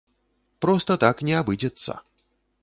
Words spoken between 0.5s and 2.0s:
Проста так не абыдзецца.